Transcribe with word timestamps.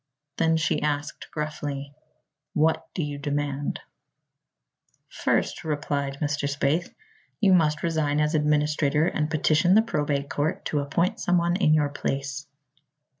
Then 0.37 0.57
she 0.57 0.81
asked 0.81 1.29
gruffly: 1.29 1.93
"What 2.55 2.87
do 2.95 3.03
you 3.03 3.19
demand?" 3.19 3.81
"First," 5.09 5.63
replied 5.63 6.17
Mr. 6.19 6.49
Spaythe, 6.49 6.91
"you 7.39 7.53
must 7.53 7.83
resign 7.83 8.19
as 8.19 8.33
administrator 8.33 9.05
and 9.05 9.29
petition 9.29 9.75
the 9.75 9.83
probate 9.83 10.27
court 10.27 10.65
to 10.65 10.79
appoint 10.79 11.19
some 11.19 11.37
one 11.37 11.55
in 11.55 11.75
your 11.75 11.89
place. 11.89 12.47